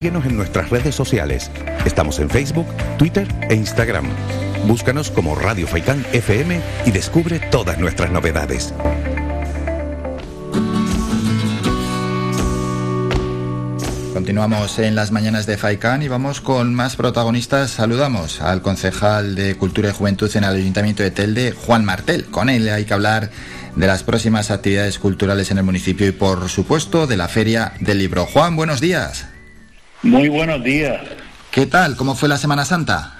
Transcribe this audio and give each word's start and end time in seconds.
Síguenos 0.00 0.26
en 0.26 0.36
nuestras 0.36 0.70
redes 0.70 0.94
sociales. 0.94 1.50
Estamos 1.84 2.20
en 2.20 2.30
Facebook, 2.30 2.68
Twitter 2.98 3.26
e 3.50 3.56
Instagram. 3.56 4.06
Búscanos 4.68 5.10
como 5.10 5.34
Radio 5.34 5.66
Faicán 5.66 6.06
FM 6.12 6.60
y 6.86 6.92
descubre 6.92 7.40
todas 7.50 7.78
nuestras 7.78 8.12
novedades. 8.12 8.72
Continuamos 14.14 14.78
en 14.78 14.94
las 14.94 15.10
mañanas 15.10 15.46
de 15.46 15.56
Faicán 15.56 16.04
y 16.04 16.06
vamos 16.06 16.40
con 16.40 16.76
más 16.76 16.94
protagonistas. 16.94 17.72
Saludamos 17.72 18.40
al 18.40 18.62
concejal 18.62 19.34
de 19.34 19.56
Cultura 19.56 19.88
y 19.88 19.92
Juventud 19.94 20.30
en 20.36 20.44
el 20.44 20.54
Ayuntamiento 20.54 21.02
de 21.02 21.10
Telde, 21.10 21.50
Juan 21.50 21.84
Martel. 21.84 22.26
Con 22.26 22.50
él 22.50 22.68
hay 22.68 22.84
que 22.84 22.94
hablar 22.94 23.30
de 23.74 23.86
las 23.88 24.04
próximas 24.04 24.52
actividades 24.52 25.00
culturales 25.00 25.50
en 25.50 25.58
el 25.58 25.64
municipio 25.64 26.06
y, 26.06 26.12
por 26.12 26.48
supuesto, 26.48 27.08
de 27.08 27.16
la 27.16 27.26
Feria 27.26 27.72
del 27.80 27.98
Libro. 27.98 28.26
Juan, 28.26 28.54
buenos 28.54 28.80
días. 28.80 29.26
Muy 30.08 30.30
buenos 30.30 30.64
días. 30.64 31.02
¿Qué 31.50 31.66
tal? 31.66 31.94
¿Cómo 31.94 32.14
fue 32.14 32.30
la 32.30 32.38
Semana 32.38 32.64
Santa? 32.64 33.12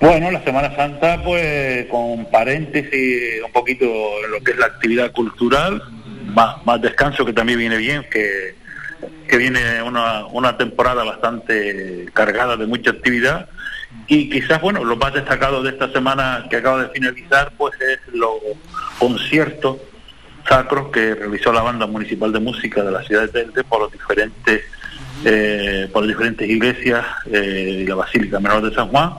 Bueno, 0.00 0.30
la 0.30 0.44
Semana 0.44 0.74
Santa, 0.76 1.20
pues 1.24 1.86
con 1.86 2.30
paréntesis 2.30 3.42
un 3.44 3.50
poquito 3.50 3.84
en 3.84 4.30
lo 4.30 4.44
que 4.44 4.52
es 4.52 4.58
la 4.58 4.66
actividad 4.66 5.10
cultural, 5.10 5.82
más, 6.26 6.64
más 6.64 6.80
descanso 6.80 7.24
que 7.24 7.32
también 7.32 7.58
viene 7.58 7.78
bien, 7.78 8.06
que, 8.08 8.54
que 9.26 9.36
viene 9.38 9.82
una, 9.82 10.26
una 10.26 10.56
temporada 10.56 11.02
bastante 11.02 12.06
cargada 12.12 12.56
de 12.56 12.66
mucha 12.66 12.92
actividad. 12.92 13.48
Y 14.06 14.30
quizás, 14.30 14.60
bueno, 14.60 14.84
lo 14.84 14.96
más 14.96 15.14
destacado 15.14 15.64
de 15.64 15.70
esta 15.70 15.90
semana 15.90 16.46
que 16.48 16.58
acaba 16.58 16.84
de 16.84 16.90
finalizar, 16.90 17.52
pues 17.58 17.74
es 17.80 18.14
los 18.14 18.34
conciertos 19.00 19.78
sacros 20.48 20.92
que 20.92 21.16
realizó 21.16 21.52
la 21.52 21.62
Banda 21.62 21.88
Municipal 21.88 22.32
de 22.32 22.38
Música 22.38 22.84
de 22.84 22.92
la 22.92 23.02
ciudad 23.02 23.22
de 23.22 23.28
Telde 23.28 23.64
por 23.64 23.80
los 23.80 23.90
diferentes 23.90 24.62
eh, 25.28 25.88
por 25.92 26.06
diferentes 26.06 26.48
iglesias 26.48 27.04
eh, 27.32 27.80
y 27.82 27.84
la 27.84 27.96
Basílica 27.96 28.38
Menor 28.38 28.62
de 28.62 28.72
San 28.72 28.86
Juan, 28.90 29.10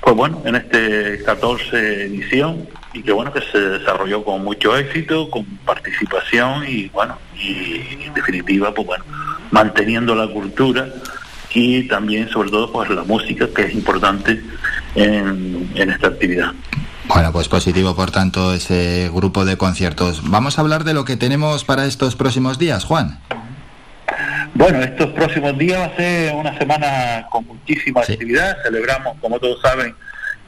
pues 0.00 0.16
bueno, 0.16 0.42
en 0.44 0.56
este 0.56 1.22
14 1.24 2.06
edición 2.06 2.66
y 2.92 3.02
que 3.02 3.12
bueno, 3.12 3.32
que 3.32 3.40
se 3.52 3.60
desarrolló 3.60 4.24
con 4.24 4.42
mucho 4.42 4.76
éxito, 4.76 5.30
con 5.30 5.44
participación 5.64 6.64
y 6.66 6.88
bueno, 6.88 7.16
y 7.40 8.02
en 8.02 8.12
definitiva, 8.12 8.74
pues 8.74 8.88
bueno, 8.88 9.04
manteniendo 9.52 10.16
la 10.16 10.26
cultura 10.26 10.88
y 11.54 11.86
también 11.86 12.28
sobre 12.28 12.50
todo 12.50 12.72
pues 12.72 12.90
la 12.90 13.04
música 13.04 13.46
que 13.54 13.62
es 13.62 13.72
importante 13.72 14.42
en, 14.96 15.70
en 15.76 15.90
esta 15.90 16.08
actividad. 16.08 16.52
Bueno, 17.06 17.30
pues 17.30 17.46
positivo 17.48 17.94
por 17.94 18.10
tanto 18.10 18.52
ese 18.52 19.12
grupo 19.14 19.44
de 19.44 19.56
conciertos. 19.56 20.28
Vamos 20.28 20.58
a 20.58 20.62
hablar 20.62 20.82
de 20.82 20.92
lo 20.92 21.04
que 21.04 21.16
tenemos 21.16 21.62
para 21.62 21.86
estos 21.86 22.16
próximos 22.16 22.58
días, 22.58 22.84
Juan. 22.84 23.20
Bueno, 24.58 24.82
estos 24.82 25.10
próximos 25.10 25.58
días 25.58 25.78
va 25.78 25.84
a 25.84 25.96
ser 25.96 26.34
una 26.34 26.56
semana 26.56 27.26
con 27.30 27.46
muchísima 27.46 28.00
actividad. 28.00 28.56
Celebramos, 28.62 29.18
como 29.20 29.38
todos 29.38 29.60
saben, 29.60 29.94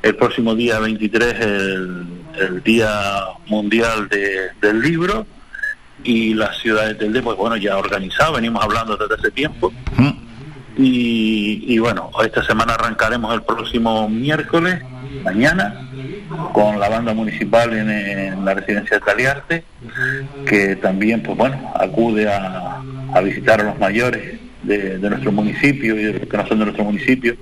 el 0.01 0.17
próximo 0.17 0.55
día 0.55 0.79
23 0.79 1.35
el, 1.41 2.63
Día 2.65 2.89
Mundial 3.49 4.09
del 4.09 4.81
Libro 4.81 5.27
y 6.05 6.33
la 6.33 6.55
ciudad 6.55 6.87
de 6.87 6.95
Telde, 6.95 7.21
pues 7.21 7.37
bueno, 7.37 7.59
ya 7.59 7.77
organizado, 7.77 8.35
venimos 8.35 8.65
hablando 8.65 8.97
desde 8.97 9.15
hace 9.15 9.31
tiempo. 9.31 9.73
Y, 10.81 11.77
bueno, 11.81 12.09
esta 12.25 12.45
semana 12.45 12.75
arrancaremos 12.75 13.35
el 13.35 13.43
próximo 13.43 14.09
miércoles, 14.09 14.81
mañana, 15.25 15.89
con 16.53 16.79
la 16.79 16.89
banda 16.89 17.13
municipal 17.15 17.77
en, 17.77 18.45
la 18.45 18.55
residencia 18.55 18.99
de 18.99 19.05
Taliarte, 19.05 19.65
que 20.47 20.77
también, 20.77 21.21
pues 21.25 21.37
bueno, 21.37 21.73
acude 21.75 22.33
a, 22.33 22.81
visitar 23.25 23.61
a 23.61 23.65
los 23.65 23.79
mayores 23.81 24.39
de, 24.63 24.99
nuestro 25.01 25.33
municipio 25.33 25.99
y 25.99 26.05
de 26.05 26.13
los 26.13 26.29
que 26.29 26.37
no 26.37 26.47
son 26.47 26.61
de 26.61 26.67
nuestro 26.67 26.85
municipio, 26.85 27.35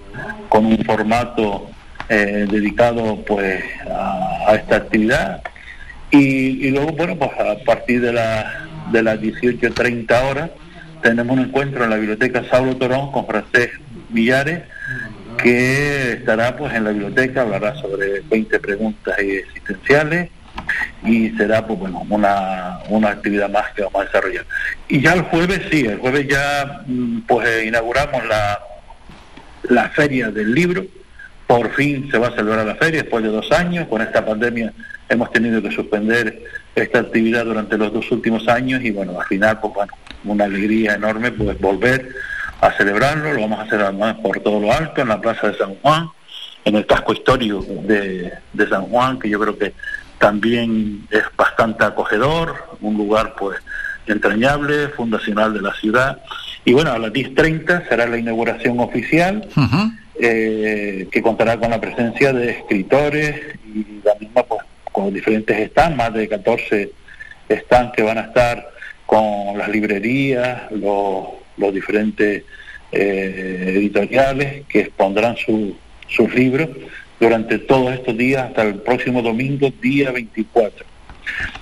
con 0.48 0.64
un 0.64 0.79
formato 0.79 1.69
eh, 2.09 2.47
dedicado 2.51 3.23
pues 3.27 3.62
a, 3.87 4.55
esta 4.55 4.77
actividad. 4.77 5.42
Y, 6.11 6.70
luego, 6.70 6.92
bueno, 6.92 7.17
pues 7.17 7.33
a 7.33 7.63
partir 7.67 8.01
de, 8.01 8.14
la, 8.14 8.67
de 8.91 9.03
las 9.03 9.20
18.30 9.20 10.30
horas, 10.30 10.51
tenemos 11.06 11.36
un 11.36 11.44
encuentro 11.44 11.84
en 11.84 11.90
la 11.90 11.96
biblioteca 11.96 12.42
Saulo 12.50 12.77
Torón 12.77 13.12
con 13.12 13.28
Francés 13.28 13.70
Villares, 14.08 14.64
que 15.39 16.14
estará 16.14 16.56
pues 16.56 16.74
en 16.74 16.83
la 16.83 16.90
biblioteca, 16.90 17.42
hablará 17.42 17.77
sobre 17.77 18.22
20 18.22 18.58
preguntas 18.58 19.17
existenciales 19.17 20.30
y 21.05 21.30
será 21.30 21.64
pues 21.64 21.78
bueno 21.78 22.05
una, 22.11 22.80
una 22.89 23.11
actividad 23.11 23.48
más 23.48 23.72
que 23.72 23.83
vamos 23.83 24.02
a 24.02 24.05
desarrollar. 24.06 24.46
Y 24.89 25.00
ya 25.00 25.12
el 25.12 25.22
jueves 25.22 25.61
sí, 25.70 25.86
el 25.86 25.98
jueves 25.98 26.27
ya 26.27 26.83
mm, 26.86 27.20
pues 27.20 27.64
inauguramos 27.64 28.27
la, 28.27 28.58
la 29.68 29.88
feria 29.90 30.33
del 30.33 30.52
libro, 30.52 30.84
por 31.46 31.73
fin 31.74 32.11
se 32.11 32.18
va 32.18 32.28
a 32.28 32.34
celebrar 32.34 32.67
la 32.67 32.74
feria 32.74 33.02
después 33.02 33.23
de 33.23 33.30
dos 33.30 33.52
años, 33.52 33.86
con 33.86 34.02
esta 34.02 34.27
pandemia 34.27 34.73
hemos 35.08 35.30
tenido 35.30 35.62
que 35.62 35.70
suspender 35.70 36.42
esta 36.77 37.01
actividad 37.01 37.45
durante 37.45 37.79
los 37.79 37.92
dos 37.92 38.11
últimos 38.13 38.47
años 38.48 38.83
y 38.83 38.91
bueno, 38.91 39.19
al 39.19 39.27
final 39.27 39.59
pues 39.61 39.75
bueno, 39.75 39.92
una 40.25 40.45
alegría 40.45 40.95
enorme 40.95 41.33
pues 41.33 41.59
volver 41.59 42.14
a 42.61 42.70
celebrarlo, 42.73 43.33
lo 43.33 43.41
vamos 43.41 43.59
a 43.61 43.63
hacer 43.63 43.81
además 43.81 44.17
por 44.23 44.39
todo 44.41 44.61
lo 44.61 44.73
alto, 44.73 45.01
en 45.01 45.09
la 45.09 45.20
Plaza 45.20 45.48
de 45.48 45.59
San 45.59 45.75
Juan, 45.77 46.09
en 46.65 46.77
el 46.77 46.86
casco 46.86 47.13
histórico 47.13 47.65
de, 47.85 48.33
de 48.53 48.69
San 48.69 48.83
Juan, 48.83 49.19
que 49.19 49.29
yo 49.29 49.41
creo 49.41 49.59
que 49.59 49.73
también 50.19 51.07
es 51.11 51.25
bastante 51.36 51.85
acogedor, 51.85 52.55
un 52.81 52.97
lugar 52.97 53.35
pues 53.39 53.59
entrañable, 54.07 54.89
fundacional 54.89 55.53
de 55.53 55.63
la 55.63 55.75
ciudad. 55.75 56.19
Y 56.65 56.73
bueno, 56.73 56.92
a 56.92 56.98
las 56.98 57.13
10.30 57.13 57.89
será 57.89 58.07
la 58.07 58.19
inauguración 58.19 58.81
oficial, 58.81 59.47
eh, 60.20 61.09
que 61.11 61.23
contará 61.23 61.59
con 61.59 61.70
la 61.70 61.81
presencia 61.81 62.33
de 62.33 62.51
escritores 62.51 63.59
diferentes 65.12 65.70
stands, 65.70 65.96
más 65.96 66.12
de 66.12 66.28
14 66.28 66.90
stands 67.50 67.92
que 67.94 68.02
van 68.02 68.18
a 68.18 68.22
estar 68.22 68.70
con 69.06 69.56
las 69.56 69.68
librerías, 69.68 70.70
los, 70.72 71.28
los 71.56 71.72
diferentes 71.72 72.44
eh, 72.92 73.72
editoriales 73.77 74.64
que 74.68 74.80
expondrán 74.80 75.36
sus 75.36 76.34
libros 76.34 76.68
durante 77.18 77.58
todos 77.58 77.94
estos 77.94 78.17
días 78.17 78.44
hasta 78.44 78.62
el 78.62 78.77
próximo 78.77 79.22
domingo, 79.22 79.72
día 79.80 80.11
24. 80.11 80.84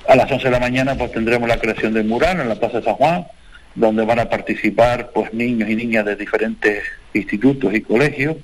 A 0.08 0.16
las 0.16 0.30
11 0.30 0.44
de 0.44 0.50
la 0.50 0.60
mañana 0.60 0.96
pues 0.96 1.12
tendremos 1.12 1.48
la 1.48 1.58
creación 1.58 1.94
del 1.94 2.04
mural 2.04 2.40
en 2.40 2.48
la 2.48 2.56
Plaza 2.56 2.78
de 2.78 2.84
San 2.84 2.94
Juan, 2.94 3.26
donde 3.74 4.04
van 4.04 4.18
a 4.18 4.28
participar 4.28 5.10
pues 5.14 5.32
niños 5.32 5.68
y 5.68 5.76
niñas 5.76 6.04
de 6.04 6.16
diferentes 6.16 6.82
institutos 7.12 7.74
y 7.74 7.80
colegios 7.80 8.36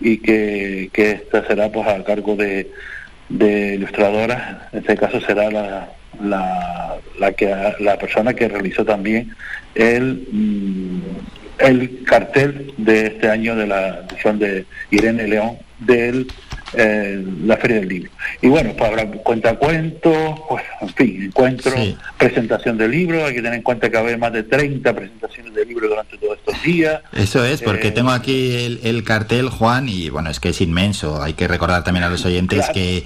y 0.00 0.18
que, 0.18 0.90
que 0.92 1.12
esta 1.12 1.46
será 1.46 1.70
pues 1.70 1.86
a 1.88 2.04
cargo 2.04 2.36
de, 2.36 2.70
de 3.28 3.74
ilustradoras, 3.74 4.56
en 4.72 4.80
este 4.80 4.96
caso 4.96 5.20
será 5.20 5.50
la, 5.50 5.88
la, 6.22 6.96
la, 7.18 7.32
que, 7.32 7.54
la 7.80 7.98
persona 7.98 8.34
que 8.34 8.48
realizó 8.48 8.84
también 8.84 9.34
el, 9.74 10.26
mm, 10.32 11.00
el 11.58 12.04
cartel 12.04 12.72
de 12.76 13.06
este 13.06 13.28
año 13.28 13.56
de 13.56 13.66
la 13.66 14.04
edición 14.10 14.38
de 14.38 14.64
Irene 14.90 15.28
León 15.28 15.58
del 15.78 16.26
eh, 16.74 17.24
la 17.44 17.56
Feria 17.56 17.80
del 17.80 17.88
Libro. 17.88 18.10
Y 18.42 18.48
bueno, 18.48 18.74
pues 18.76 18.90
habrá 18.90 19.06
cuentacuentos, 19.06 20.40
pues, 20.48 20.64
en 20.80 20.88
fin, 20.90 21.22
encuentro, 21.24 21.72
presentación 22.16 22.76
de 22.76 22.88
libros, 22.88 23.24
hay 23.24 23.34
que 23.34 23.42
tener 23.42 23.54
en 23.54 23.62
cuenta 23.62 23.88
que 23.88 23.94
va 23.94 24.00
a 24.00 24.02
haber 24.04 24.18
más 24.18 24.32
de 24.32 24.42
30 24.42 24.94
presentaciones 24.94 25.54
de 25.54 25.64
libros 25.64 25.90
durante 25.90 26.16
todos 26.18 26.38
estos 26.38 26.62
días. 26.62 27.00
Eso 27.12 27.44
es, 27.44 27.62
porque 27.62 27.88
eh, 27.88 27.92
tengo 27.92 28.10
aquí 28.10 28.78
el, 28.82 29.04
cartel, 29.04 29.48
Juan, 29.48 29.88
y 29.88 30.10
bueno, 30.10 30.30
es 30.30 30.40
que 30.40 30.50
es 30.50 30.60
inmenso. 30.60 31.22
Hay 31.22 31.34
que 31.34 31.48
recordar 31.48 31.84
también 31.84 32.04
a 32.04 32.10
los 32.10 32.24
oyentes 32.24 32.66
que, 32.74 33.04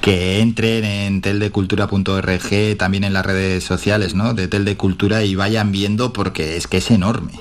que 0.00 0.40
entren 0.40 0.84
en 0.84 1.20
teldecultura.org, 1.20 2.76
también 2.76 3.04
en 3.04 3.12
las 3.12 3.24
redes 3.24 3.64
sociales, 3.64 4.14
¿no? 4.14 4.34
De 4.34 4.48
Teldecultura 4.48 5.22
y 5.24 5.34
vayan 5.34 5.72
viendo 5.72 6.12
porque 6.12 6.56
es 6.56 6.66
que 6.66 6.78
es 6.78 6.90
enorme. 6.90 7.32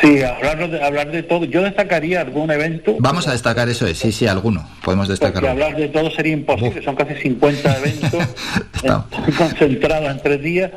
Sí, 0.00 0.22
hablar 0.22 0.68
de, 0.68 0.82
hablar 0.82 1.10
de 1.10 1.22
todo. 1.22 1.44
Yo 1.44 1.62
destacaría 1.62 2.20
algún 2.20 2.50
evento. 2.50 2.96
Vamos 2.98 3.26
a 3.28 3.32
destacar 3.32 3.68
eso, 3.68 3.86
sí, 3.88 4.12
sí, 4.12 4.26
alguno. 4.26 4.68
Podemos 4.84 5.08
destacar. 5.08 5.34
Porque 5.34 5.48
hablar 5.48 5.76
de 5.76 5.88
todo 5.88 6.10
sería 6.10 6.32
imposible. 6.32 6.82
Son 6.82 6.94
casi 6.94 7.14
50 7.14 7.78
eventos 7.78 8.24
concentrados 9.38 10.10
en 10.10 10.18
tres 10.22 10.42
días, 10.42 10.70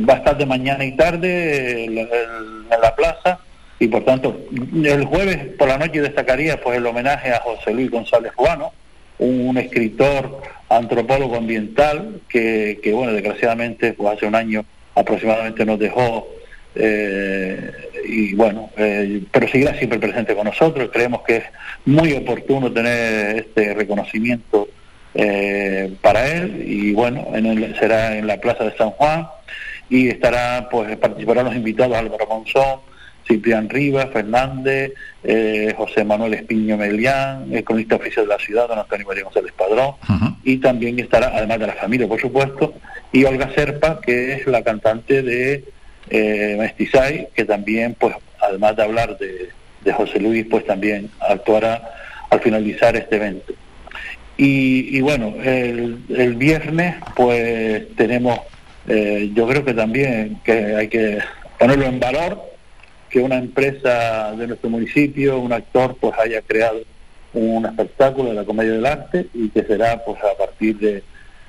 bastante 0.00 0.44
mañana 0.44 0.84
y 0.84 0.92
tarde 0.92 1.84
en 1.84 1.94
la, 1.96 2.94
plaza. 2.94 3.38
Y 3.78 3.88
por 3.88 4.04
tanto, 4.04 4.40
el 4.84 5.04
jueves 5.04 5.38
por 5.58 5.68
la 5.68 5.78
noche 5.78 6.02
destacaría 6.02 6.60
pues 6.60 6.76
el 6.76 6.86
homenaje 6.86 7.32
a 7.32 7.40
José 7.40 7.72
Luis 7.72 7.90
González 7.90 8.32
Juano, 8.34 8.72
un, 9.18 9.56
escritor 9.56 10.42
antropólogo 10.68 11.36
ambiental 11.36 12.20
que, 12.28 12.78
que, 12.82 12.92
bueno, 12.92 13.12
desgraciadamente 13.12 13.92
pues 13.94 14.16
hace 14.16 14.26
un 14.26 14.34
año 14.34 14.64
aproximadamente 14.94 15.64
nos 15.64 15.78
dejó 15.78 16.26
eh, 16.74 17.70
y 18.08 18.34
bueno, 18.34 18.70
eh, 18.76 19.22
pero 19.30 19.48
seguirá 19.48 19.74
siempre 19.74 19.98
presente 19.98 20.34
con 20.34 20.44
nosotros. 20.44 20.90
Creemos 20.92 21.22
que 21.22 21.36
es 21.36 21.44
muy 21.84 22.12
oportuno 22.12 22.72
tener 22.72 23.36
este 23.36 23.74
reconocimiento 23.74 24.68
eh, 25.14 25.94
para 26.02 26.26
él 26.30 26.62
y 26.66 26.92
bueno, 26.92 27.28
en 27.34 27.74
será 27.76 28.16
en 28.16 28.26
la 28.26 28.38
Plaza 28.38 28.64
de 28.64 28.76
San 28.76 28.90
Juan 28.90 29.26
y 29.88 30.08
estará, 30.08 30.68
pues 30.70 30.96
participarán 30.96 31.46
los 31.46 31.56
invitados 31.56 31.96
Álvaro 31.96 32.26
Monzón, 32.26 32.80
Ciprián 33.26 33.68
Rivas, 33.68 34.10
Fernández, 34.12 34.92
eh, 35.24 35.74
José 35.76 36.04
Manuel 36.04 36.34
Espiño 36.34 36.76
Melián, 36.76 37.52
el 37.52 37.64
cronista 37.64 37.96
oficial 37.96 38.26
de 38.26 38.34
la 38.34 38.38
ciudad, 38.38 38.68
don 38.68 38.78
Antonio 38.78 39.06
María 39.06 39.24
González 39.24 39.52
Padrón, 39.56 39.94
y 40.44 40.58
también 40.58 40.98
estará, 40.98 41.32
además 41.34 41.58
de 41.58 41.66
la 41.66 41.72
familia, 41.74 42.06
por 42.06 42.20
supuesto, 42.20 42.74
y 43.12 43.24
Olga 43.24 43.50
Serpa, 43.54 44.00
que 44.00 44.34
es 44.34 44.46
la 44.46 44.62
cantante 44.62 45.22
de 45.22 45.64
eh, 46.10 46.56
Mestizay, 46.58 47.28
que 47.34 47.44
también, 47.44 47.94
pues, 47.98 48.14
además 48.40 48.76
de 48.76 48.82
hablar 48.82 49.18
de, 49.18 49.50
José 49.92 50.18
Luis, 50.18 50.44
pues 50.50 50.66
también 50.66 51.10
actuará 51.20 51.80
al 52.30 52.40
finalizar 52.40 52.96
este 52.96 53.16
evento. 53.16 53.52
Y, 54.36 55.00
bueno, 55.00 55.32
el, 55.44 56.00
el, 56.08 56.34
viernes, 56.34 56.96
pues 57.14 57.94
tenemos, 57.94 58.40
eh, 58.88 59.30
yo 59.32 59.46
creo 59.46 59.64
que 59.64 59.74
también 59.74 60.40
que 60.44 60.74
hay 60.74 60.88
que 60.88 61.20
ponerlo 61.58 61.86
en 61.86 62.00
valor, 62.00 62.42
que 63.08 63.20
una 63.20 63.36
empresa 63.36 64.32
de 64.32 64.48
nuestro 64.48 64.68
municipio, 64.68 65.38
un 65.38 65.52
actor, 65.52 65.96
pues 66.00 66.18
haya 66.18 66.42
creado 66.42 66.80
un 67.36 67.66
espectáculo 67.66 68.30
de 68.30 68.34
la 68.34 68.44
comedia 68.44 68.72
del 68.72 68.86
arte 68.86 69.26
y 69.34 69.50
que 69.50 69.62
será 69.62 70.02
pues 70.04 70.18
a 70.22 70.36
partir 70.36 70.78
de 70.78 71.02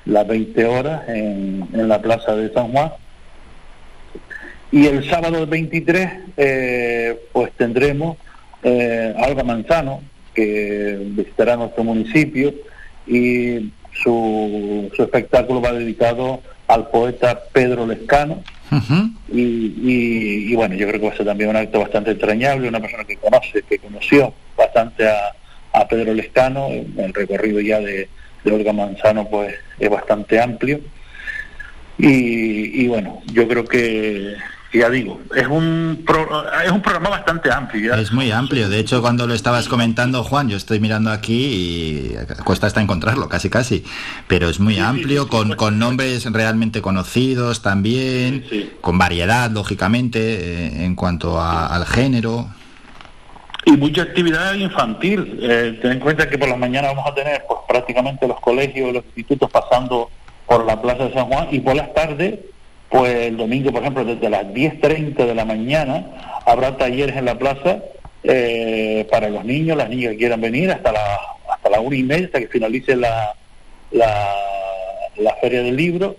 las 0.04 0.26
20 0.26 0.64
horas 0.66 1.08
en, 1.08 1.66
la 1.72 2.00
plaza 2.00 2.34
de 2.36 2.52
San 2.52 2.72
Juan. 2.72 2.92
Y 4.70 4.86
el 4.86 5.08
sábado 5.08 5.46
23 5.46 6.10
eh, 6.36 7.18
pues 7.32 7.52
tendremos 7.52 8.18
eh, 8.62 9.14
Alba 9.18 9.42
Manzano, 9.42 10.02
que 10.34 10.98
visitará 11.10 11.56
nuestro 11.56 11.84
municipio 11.84 12.54
y 13.06 13.72
su, 13.92 14.90
su 14.94 15.02
espectáculo 15.02 15.60
va 15.60 15.72
dedicado 15.72 16.42
al 16.66 16.88
poeta 16.88 17.40
Pedro 17.52 17.86
Lescano, 17.86 18.42
y, 19.30 20.54
bueno, 20.54 20.74
yo 20.74 20.86
creo 20.86 21.00
que 21.00 21.06
va 21.06 21.12
a 21.12 21.16
ser 21.16 21.26
también 21.26 21.50
un 21.50 21.56
acto 21.56 21.80
bastante 21.80 22.10
entrañable, 22.10 22.68
una 22.68 22.80
persona 22.80 23.04
que 23.04 23.16
conoce, 23.16 23.62
que 23.62 23.78
conoció 23.78 24.34
bastante 24.56 25.08
a, 25.08 25.34
Pedro 25.88 26.12
Lescano, 26.12 26.68
el 26.68 27.14
recorrido 27.14 27.60
ya 27.60 27.80
de, 27.80 28.08
Olga 28.44 28.72
Manzano 28.72 29.28
pues 29.28 29.54
es 29.78 29.88
bastante 29.88 30.40
amplio. 30.40 30.80
Y, 31.98 32.82
y 32.82 32.88
bueno, 32.88 33.22
yo 33.32 33.46
creo 33.46 33.64
que 33.64 34.34
ya 34.72 34.90
digo, 34.90 35.20
es 35.34 35.46
un, 35.46 36.04
es 36.64 36.70
un 36.70 36.82
programa 36.82 37.08
bastante 37.08 37.50
amplio. 37.50 37.94
Es 37.94 38.12
muy 38.12 38.30
amplio. 38.30 38.68
De 38.68 38.78
hecho, 38.78 39.00
cuando 39.00 39.26
lo 39.26 39.32
estabas 39.32 39.66
comentando, 39.66 40.22
Juan, 40.22 40.48
yo 40.48 40.58
estoy 40.58 40.78
mirando 40.78 41.10
aquí 41.10 42.14
y 42.14 42.42
cuesta 42.44 42.66
hasta 42.66 42.82
encontrarlo, 42.82 43.28
casi 43.28 43.48
casi. 43.48 43.84
Pero 44.26 44.50
es 44.50 44.60
muy 44.60 44.78
amplio, 44.78 45.28
con, 45.28 45.54
con 45.54 45.78
nombres 45.78 46.30
realmente 46.30 46.82
conocidos 46.82 47.62
también, 47.62 48.44
con 48.82 48.98
variedad, 48.98 49.50
lógicamente, 49.50 50.18
eh, 50.20 50.84
en 50.84 50.94
cuanto 50.94 51.40
al 51.40 51.86
género. 51.86 52.48
Y 53.64 53.72
mucha 53.72 54.02
actividad 54.02 54.54
infantil. 54.54 55.38
Eh, 55.42 55.78
ten 55.80 55.92
en 55.92 56.00
cuenta 56.00 56.28
que 56.28 56.36
por 56.36 56.48
la 56.48 56.56
mañana 56.56 56.88
vamos 56.88 57.06
a 57.10 57.14
tener 57.14 57.42
pues 57.48 57.60
prácticamente 57.66 58.28
los 58.28 58.40
colegios, 58.40 58.92
los 58.92 59.04
institutos 59.06 59.50
pasando 59.50 60.10
por 60.46 60.66
la 60.66 60.80
Plaza 60.80 61.04
de 61.04 61.14
San 61.14 61.26
Juan 61.26 61.48
y 61.50 61.60
por 61.60 61.74
las 61.74 61.92
tardes 61.94 62.38
pues 62.88 63.14
el 63.26 63.36
domingo, 63.36 63.70
por 63.70 63.82
ejemplo, 63.82 64.04
desde 64.04 64.30
las 64.30 64.46
10.30 64.46 65.14
de 65.14 65.34
la 65.34 65.44
mañana 65.44 66.40
habrá 66.46 66.76
talleres 66.76 67.16
en 67.16 67.26
la 67.26 67.38
plaza 67.38 67.82
eh, 68.22 69.06
para 69.10 69.28
los 69.28 69.44
niños, 69.44 69.76
las 69.76 69.88
niñas 69.88 70.12
que 70.12 70.18
quieran 70.18 70.40
venir 70.40 70.70
hasta 70.70 70.92
la 70.92 71.18
hasta 71.48 71.70
la 71.70 71.80
una 71.80 71.96
y 71.96 72.02
media, 72.02 72.26
hasta 72.26 72.40
que 72.40 72.48
finalice 72.48 72.94
la, 72.94 73.34
la, 73.90 74.34
la 75.16 75.34
feria 75.36 75.62
del 75.62 75.76
libro. 75.76 76.16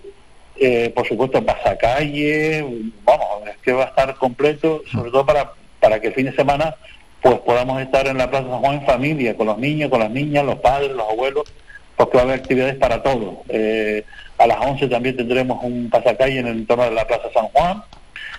Eh, 0.56 0.92
por 0.94 1.06
supuesto, 1.06 1.44
pasacalle, 1.44 2.62
vamos, 3.04 3.48
es 3.48 3.56
que 3.58 3.72
va 3.72 3.84
a 3.84 3.88
estar 3.88 4.14
completo, 4.16 4.82
sobre 4.92 5.10
todo 5.10 5.24
para, 5.24 5.52
para 5.80 6.00
que 6.00 6.08
el 6.08 6.14
fin 6.14 6.26
de 6.26 6.34
semana 6.34 6.74
pues 7.22 7.38
podamos 7.40 7.80
estar 7.80 8.06
en 8.06 8.18
la 8.18 8.30
Plaza 8.30 8.48
San 8.48 8.60
Juan 8.60 8.74
en 8.80 8.86
familia, 8.86 9.36
con 9.36 9.46
los 9.46 9.58
niños, 9.58 9.90
con 9.90 10.00
las 10.00 10.10
niñas, 10.10 10.44
los 10.44 10.56
padres, 10.56 10.90
los 10.90 11.08
abuelos, 11.08 11.44
va 12.08 12.20
a 12.20 12.24
haber 12.24 12.38
actividades 12.40 12.76
para 12.76 13.02
todos. 13.02 13.34
Eh, 13.48 14.04
a 14.38 14.46
las 14.46 14.58
11 14.64 14.88
también 14.88 15.16
tendremos 15.16 15.62
un 15.62 15.90
pasacalle 15.90 16.38
en 16.38 16.46
el 16.46 16.58
entorno 16.58 16.84
de 16.84 16.92
la 16.92 17.06
Plaza 17.06 17.28
San 17.32 17.46
Juan. 17.48 17.82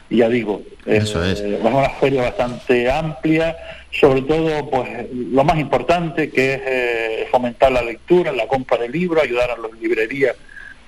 Y 0.09 0.17
ya 0.17 0.29
digo, 0.29 0.61
Eso 0.85 1.23
es. 1.23 1.39
Eh, 1.41 1.59
una 1.61 1.89
feria 1.89 2.23
bastante 2.23 2.91
amplia, 2.91 3.55
sobre 3.91 4.21
todo 4.23 4.69
pues 4.69 5.07
lo 5.13 5.43
más 5.43 5.57
importante 5.57 6.29
que 6.29 6.53
es 6.53 6.61
eh, 6.65 7.27
fomentar 7.31 7.71
la 7.71 7.81
lectura, 7.81 8.31
la 8.31 8.47
compra 8.47 8.77
de 8.77 8.89
libros, 8.89 9.23
ayudar 9.23 9.51
a 9.51 9.57
las 9.57 9.71
librerías 9.79 10.35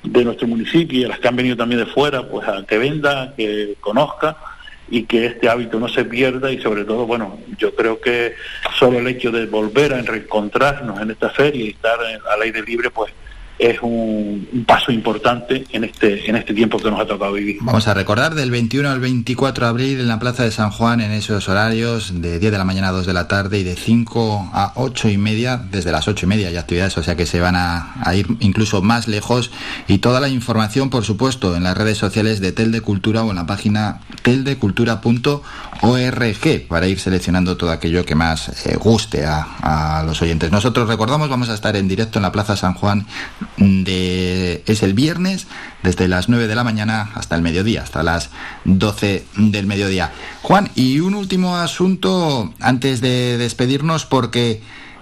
de 0.03 0.25
nuestro 0.25 0.47
municipio 0.47 0.99
y 0.99 1.05
a 1.05 1.07
las 1.07 1.19
que 1.19 1.27
han 1.29 1.35
venido 1.37 1.55
también 1.55 1.79
de 1.79 1.85
fuera, 1.85 2.27
pues 2.27 2.45
a 2.47 2.65
que 2.67 2.77
venda, 2.77 3.33
que 3.37 3.75
conozca 3.79 4.35
y 4.89 5.03
que 5.03 5.25
este 5.25 5.49
hábito 5.49 5.79
no 5.79 5.87
se 5.87 6.05
pierda 6.05 6.51
y 6.51 6.61
sobre 6.61 6.85
todo, 6.85 7.05
bueno, 7.05 7.39
yo 7.57 7.75
creo 7.75 7.99
que 7.99 8.33
solo 8.77 8.99
el 8.99 9.07
hecho 9.07 9.31
de 9.31 9.45
volver 9.45 9.93
a 9.93 10.01
reencontrarnos 10.01 11.01
en 11.01 11.11
esta 11.11 11.29
feria 11.29 11.65
y 11.65 11.69
estar 11.69 11.97
al 11.99 12.41
aire 12.41 12.61
libre, 12.61 12.89
pues 12.89 13.11
es 13.63 13.81
un, 13.81 14.65
paso 14.67 14.91
importante 14.91 15.65
en 15.71 15.85
este, 15.85 16.29
en 16.29 16.35
este 16.35 16.53
tiempo 16.53 16.77
que 16.79 16.91
nos 16.91 16.99
ha 16.99 17.05
tocado 17.05 17.33
vivir. 17.33 17.57
Vamos 17.61 17.87
a 17.87 17.93
recordar 17.93 18.35
del 18.35 18.51
21 18.51 18.89
al 18.89 18.99
24 18.99 19.65
de 19.65 19.69
abril 19.69 19.99
en 20.01 20.07
la 20.07 20.19
Plaza 20.19 20.43
de 20.43 20.51
San 20.51 20.69
Juan 20.69 20.99
en 20.99 21.11
esos 21.11 21.47
horarios 21.47 22.21
de 22.21 22.39
10 22.39 22.51
de 22.51 22.57
la 22.57 22.65
mañana 22.65 22.89
a 22.89 22.91
2 22.91 23.05
de 23.05 23.13
la 23.13 23.27
tarde 23.27 23.59
y 23.59 23.63
de 23.63 23.75
5 23.75 24.51
a 24.53 24.73
8 24.75 25.09
y 25.09 25.17
media, 25.17 25.57
desde 25.57 25.91
las 25.91 26.09
8 26.09 26.25
y 26.25 26.29
media 26.29 26.49
hay 26.49 26.57
actividades, 26.57 26.97
o 26.97 27.03
sea 27.03 27.15
que 27.15 27.25
se 27.25 27.39
van 27.39 27.55
a, 27.55 27.93
ir 28.13 28.27
incluso 28.41 28.81
más 28.81 29.07
lejos 29.07 29.51
y 29.87 29.99
toda 29.99 30.19
la 30.19 30.27
información 30.27 30.89
por 30.89 31.05
supuesto 31.05 31.55
en 31.55 31.63
las 31.63 31.77
redes 31.77 31.97
sociales 31.97 32.41
de 32.41 32.51
Tel 32.51 32.71
de 32.71 32.81
Cultura 32.81 33.23
o 33.23 33.29
en 33.29 33.37
la 33.37 33.45
página 33.45 34.01
teldecultura.org 34.23 36.67
para 36.67 36.87
ir 36.87 36.99
seleccionando 36.99 37.55
todo 37.55 37.71
aquello 37.71 38.05
que 38.05 38.15
más 38.15 38.67
eh, 38.67 38.75
guste 38.75 39.25
a, 39.25 39.99
a 39.99 40.03
los 40.03 40.21
oyentes. 40.21 40.51
Nosotros 40.51 40.87
recordamos, 40.87 41.29
vamos 41.29 41.49
a 41.49 41.53
estar 41.53 41.75
en 41.77 41.87
directo 41.87 42.19
en 42.19 42.23
la 42.23 42.31
Plaza 42.31 42.57
San 42.57 42.73
Juan 42.73 43.05
de, 43.57 44.63
es 44.65 44.83
el 44.83 44.93
viernes 44.93 45.47
desde 45.83 46.07
las 46.07 46.29
9 46.29 46.47
de 46.47 46.55
la 46.55 46.63
mañana 46.63 47.11
hasta 47.15 47.35
el 47.35 47.41
mediodía, 47.41 47.83
hasta 47.83 48.03
las 48.03 48.29
12 48.65 49.25
del 49.35 49.67
mediodía. 49.67 50.11
Juan, 50.41 50.71
y 50.75 50.99
un 50.99 51.13
último 51.15 51.57
asunto 51.57 52.53
antes 52.59 53.01
de 53.01 53.37
despedirnos 53.37 54.05
porque... 54.05 54.61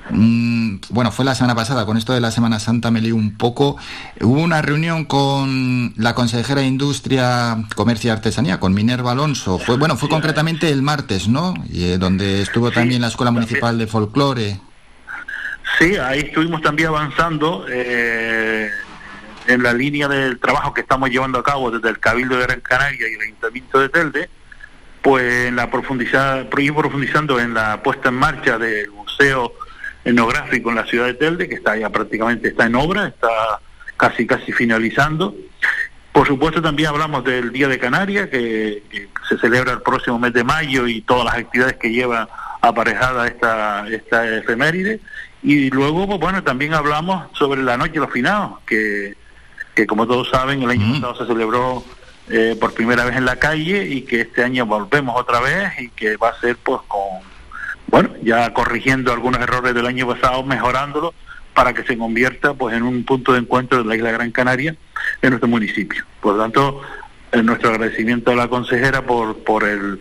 Mm, 0.09 0.77
bueno, 0.89 1.11
fue 1.11 1.23
la 1.23 1.35
semana 1.35 1.55
pasada, 1.55 1.85
con 1.85 1.95
esto 1.95 2.11
de 2.11 2.19
la 2.19 2.31
Semana 2.31 2.59
Santa 2.59 2.91
me 2.91 2.99
leí 2.99 3.11
un 3.11 3.37
poco. 3.37 3.77
Hubo 4.19 4.41
una 4.41 4.61
reunión 4.61 5.05
con 5.05 5.93
la 5.95 6.15
consejera 6.15 6.61
de 6.61 6.67
Industria, 6.67 7.63
Comercio 7.75 8.09
y 8.09 8.11
Artesanía, 8.11 8.59
con 8.59 8.73
Minerva 8.73 9.11
Alonso. 9.11 9.57
Fue, 9.59 9.77
bueno, 9.77 9.95
fue 9.95 10.09
concretamente 10.09 10.69
el 10.69 10.81
martes, 10.81 11.29
¿no? 11.29 11.53
Y, 11.71 11.83
eh, 11.83 11.97
donde 11.97 12.41
estuvo 12.41 12.71
también 12.71 13.01
la 13.01 13.07
Escuela 13.07 13.31
Municipal 13.31 13.77
de 13.77 13.87
Folclore. 13.87 14.59
Sí, 15.81 15.97
ahí 15.97 16.19
estuvimos 16.19 16.61
también 16.61 16.89
avanzando 16.89 17.65
eh, 17.67 18.69
en 19.47 19.63
la 19.63 19.73
línea 19.73 20.07
del 20.07 20.37
trabajo 20.37 20.75
que 20.75 20.81
estamos 20.81 21.09
llevando 21.09 21.39
a 21.39 21.43
cabo 21.43 21.71
desde 21.71 21.89
el 21.89 21.97
Cabildo 21.97 22.37
de 22.37 22.43
Gran 22.43 22.61
Canaria 22.61 23.09
y 23.09 23.13
el 23.15 23.21
Ayuntamiento 23.21 23.79
de 23.79 23.89
Telde, 23.89 24.29
pues 25.01 25.47
en 25.47 25.55
la 25.55 25.71
profundizar, 25.71 26.47
profundizando 26.49 27.39
en 27.39 27.55
la 27.55 27.81
puesta 27.81 28.09
en 28.09 28.15
marcha 28.15 28.59
del 28.59 28.91
Museo 28.91 29.53
Etnográfico 30.05 30.69
en 30.69 30.75
la 30.75 30.85
ciudad 30.85 31.07
de 31.07 31.15
Telde, 31.15 31.49
que 31.49 31.55
está 31.55 31.75
ya 31.75 31.89
prácticamente 31.89 32.49
está 32.49 32.67
en 32.67 32.75
obra, 32.75 33.07
está 33.07 33.59
casi 33.97 34.27
casi 34.27 34.51
finalizando. 34.51 35.35
Por 36.11 36.27
supuesto 36.27 36.61
también 36.61 36.89
hablamos 36.89 37.23
del 37.23 37.51
Día 37.51 37.67
de 37.67 37.79
Canarias, 37.79 38.29
que, 38.29 38.83
que 38.87 39.09
se 39.27 39.35
celebra 39.39 39.71
el 39.71 39.81
próximo 39.81 40.19
mes 40.19 40.33
de 40.33 40.43
mayo 40.43 40.87
y 40.87 41.01
todas 41.01 41.25
las 41.25 41.37
actividades 41.37 41.77
que 41.77 41.89
lleva 41.89 42.29
aparejada 42.61 43.25
esta, 43.25 43.87
esta 43.87 44.37
efeméride 44.37 44.99
y 45.43 45.69
luego, 45.69 46.07
pues, 46.07 46.19
bueno, 46.19 46.43
también 46.43 46.73
hablamos 46.73 47.25
sobre 47.37 47.63
la 47.63 47.77
Noche 47.77 47.93
de 47.93 47.99
los 47.99 48.11
Finados, 48.11 48.59
que, 48.65 49.15
que 49.73 49.87
como 49.87 50.05
todos 50.05 50.29
saben, 50.29 50.61
el 50.61 50.69
año 50.69 50.93
pasado 50.93 51.15
se 51.15 51.25
celebró 51.25 51.83
eh, 52.29 52.55
por 52.59 52.73
primera 52.73 53.05
vez 53.05 53.15
en 53.15 53.25
la 53.25 53.37
calle 53.37 53.85
y 53.87 54.03
que 54.03 54.21
este 54.21 54.43
año 54.43 54.65
volvemos 54.65 55.19
otra 55.19 55.39
vez 55.39 55.71
y 55.79 55.89
que 55.89 56.17
va 56.17 56.29
a 56.29 56.39
ser 56.39 56.55
pues 56.57 56.79
con, 56.87 57.21
bueno, 57.87 58.09
ya 58.21 58.53
corrigiendo 58.53 59.11
algunos 59.11 59.41
errores 59.41 59.73
del 59.73 59.87
año 59.87 60.07
pasado, 60.07 60.43
mejorándolo 60.43 61.13
para 61.53 61.73
que 61.73 61.83
se 61.83 61.97
convierta 61.97 62.53
pues 62.53 62.75
en 62.75 62.83
un 62.83 63.03
punto 63.03 63.33
de 63.33 63.39
encuentro 63.39 63.79
de 63.79 63.85
la 63.85 63.95
isla 63.95 64.11
Gran 64.11 64.31
Canaria 64.31 64.75
en 65.21 65.29
nuestro 65.29 65.49
municipio. 65.49 66.05
Por 66.21 66.35
lo 66.35 66.41
tanto, 66.43 66.81
nuestro 67.43 67.71
agradecimiento 67.71 68.31
a 68.31 68.35
la 68.35 68.47
consejera 68.47 69.01
por, 69.01 69.43
por 69.43 69.63
el 69.63 69.99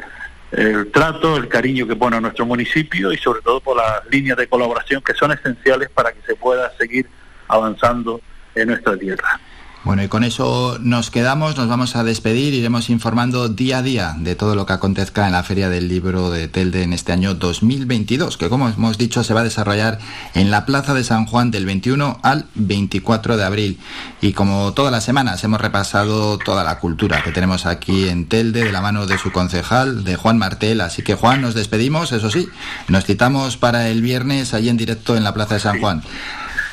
el 0.52 0.90
trato, 0.90 1.36
el 1.36 1.48
cariño 1.48 1.86
que 1.86 1.96
pone 1.96 2.16
a 2.16 2.20
nuestro 2.20 2.44
municipio 2.44 3.12
y 3.12 3.18
sobre 3.18 3.40
todo 3.42 3.60
por 3.60 3.76
las 3.76 4.04
líneas 4.10 4.36
de 4.36 4.48
colaboración 4.48 5.02
que 5.02 5.14
son 5.14 5.32
esenciales 5.32 5.88
para 5.90 6.12
que 6.12 6.20
se 6.26 6.34
pueda 6.34 6.72
seguir 6.76 7.06
avanzando 7.48 8.20
en 8.54 8.68
nuestra 8.68 8.96
tierra. 8.96 9.40
Bueno, 9.82 10.02
y 10.02 10.08
con 10.08 10.24
eso 10.24 10.76
nos 10.78 11.10
quedamos, 11.10 11.56
nos 11.56 11.66
vamos 11.66 11.96
a 11.96 12.04
despedir, 12.04 12.52
iremos 12.52 12.90
informando 12.90 13.48
día 13.48 13.78
a 13.78 13.82
día 13.82 14.14
de 14.18 14.34
todo 14.34 14.54
lo 14.54 14.66
que 14.66 14.74
acontezca 14.74 15.24
en 15.24 15.32
la 15.32 15.42
Feria 15.42 15.70
del 15.70 15.88
Libro 15.88 16.30
de 16.30 16.48
Telde 16.48 16.82
en 16.82 16.92
este 16.92 17.12
año 17.12 17.34
2022, 17.34 18.36
que 18.36 18.50
como 18.50 18.68
hemos 18.68 18.98
dicho 18.98 19.24
se 19.24 19.32
va 19.32 19.40
a 19.40 19.44
desarrollar 19.44 19.98
en 20.34 20.50
la 20.50 20.66
Plaza 20.66 20.92
de 20.92 21.02
San 21.02 21.24
Juan 21.24 21.50
del 21.50 21.64
21 21.64 22.20
al 22.22 22.44
24 22.56 23.38
de 23.38 23.44
abril. 23.44 23.80
Y 24.20 24.34
como 24.34 24.74
todas 24.74 24.92
las 24.92 25.04
semanas 25.04 25.42
hemos 25.44 25.62
repasado 25.62 26.36
toda 26.36 26.62
la 26.62 26.78
cultura 26.78 27.22
que 27.22 27.32
tenemos 27.32 27.64
aquí 27.64 28.06
en 28.06 28.26
Telde 28.26 28.64
de 28.64 28.72
la 28.72 28.82
mano 28.82 29.06
de 29.06 29.16
su 29.16 29.32
concejal, 29.32 30.04
de 30.04 30.14
Juan 30.16 30.36
Martel. 30.36 30.82
Así 30.82 31.00
que 31.02 31.14
Juan, 31.14 31.40
nos 31.40 31.54
despedimos, 31.54 32.12
eso 32.12 32.28
sí, 32.28 32.50
nos 32.88 33.06
citamos 33.06 33.56
para 33.56 33.88
el 33.88 34.02
viernes 34.02 34.52
allí 34.52 34.68
en 34.68 34.76
directo 34.76 35.16
en 35.16 35.24
la 35.24 35.32
Plaza 35.32 35.54
de 35.54 35.60
San 35.60 35.80
Juan. 35.80 36.02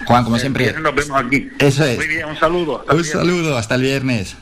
Juan, 0.06 0.24
como 0.24 0.38
siempre. 0.38 0.72
Nos 0.74 0.94
vemos 0.96 1.26
aquí. 1.26 1.50
Eso 1.60 1.84
es. 1.86 1.98
Muy 1.98 2.08
bien, 2.08 2.28
un 2.28 2.38
saludo. 2.38 2.86
un 2.90 3.04
saludo, 3.04 3.58
hasta 3.58 3.76
el 3.76 3.82
viernes. 3.82 4.36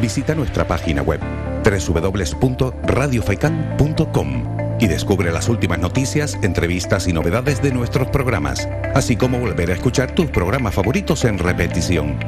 Visita 0.00 0.34
nuestra 0.34 0.66
página 0.66 1.02
web 1.02 1.20
www.radiofaikan.com 1.64 4.56
y 4.78 4.88
descubre 4.88 5.32
las 5.32 5.48
últimas 5.48 5.78
noticias, 5.78 6.36
entrevistas 6.42 7.08
y 7.08 7.14
novedades 7.14 7.62
de 7.62 7.72
nuestros 7.72 8.08
programas, 8.08 8.68
así 8.94 9.16
como 9.16 9.38
volver 9.38 9.70
a 9.70 9.74
escuchar 9.74 10.14
tus 10.14 10.26
programas 10.26 10.74
favoritos 10.74 11.24
en 11.24 11.38
repetición. 11.38 12.18